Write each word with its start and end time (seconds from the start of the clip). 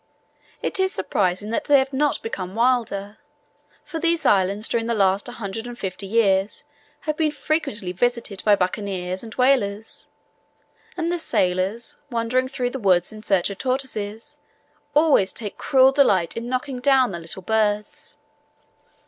It 0.63 0.79
is 0.79 0.91
surprising 0.91 1.51
that 1.51 1.65
they 1.65 1.77
have 1.77 1.93
not 1.93 2.23
become 2.23 2.55
wilder; 2.55 3.19
for 3.85 3.99
these 3.99 4.25
islands 4.25 4.67
during 4.67 4.87
the 4.87 4.95
last 4.95 5.27
hundred 5.27 5.67
and 5.67 5.77
fifty 5.77 6.07
years 6.07 6.63
have 7.01 7.15
been 7.15 7.29
frequently 7.29 7.91
visited 7.91 8.43
by 8.43 8.55
bucaniers 8.55 9.21
and 9.23 9.35
whalers; 9.35 10.07
and 10.97 11.11
the 11.11 11.19
sailors, 11.19 11.97
wandering 12.09 12.47
through 12.47 12.71
the 12.71 12.79
wood 12.79 13.05
in 13.11 13.21
search 13.21 13.51
of 13.51 13.59
tortoises, 13.59 14.39
always 14.95 15.31
take 15.31 15.59
cruel 15.59 15.91
delight 15.91 16.35
in 16.35 16.49
knocking 16.49 16.79
down 16.79 17.11
the 17.11 17.19
little 17.19 17.43
birds. 17.43 18.17